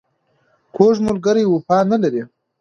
[0.75, 2.21] کوږ ملګری وفا نه لري